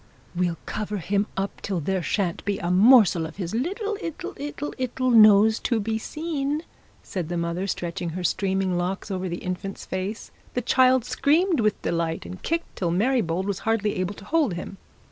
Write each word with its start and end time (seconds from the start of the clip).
'We'll 0.35 0.57
cover 0.65 0.97
him 0.97 1.27
up 1.37 1.61
till 1.61 1.79
there 1.79 2.01
shan't 2.01 2.43
be 2.43 2.57
a 2.57 2.71
morsel 2.71 3.27
of 3.27 3.35
his 3.35 3.53
little 3.53 3.99
'ittle, 4.01 4.33
'ittle, 4.35 4.73
'ittle 4.79 5.11
nose 5.11 5.59
to 5.59 5.79
be 5.79 5.99
seen,' 5.99 6.63
said 7.03 7.29
the 7.29 7.37
mother, 7.37 7.67
stretching 7.67 8.09
her 8.17 8.23
streaming 8.23 8.79
locks 8.79 9.11
over 9.11 9.29
the 9.29 9.43
infant's 9.45 9.85
face. 9.85 10.31
The 10.55 10.63
child 10.63 11.05
screamed 11.05 11.59
with 11.59 11.79
delight, 11.83 12.25
and 12.25 12.41
kicked 12.41 12.77
till 12.77 12.89
Mary 12.89 13.21
Bold 13.21 13.45
was 13.45 13.59
hardly 13.59 13.97
able 13.97 14.15
to 14.15 14.25
hold 14.25 14.55
him. 14.55 14.77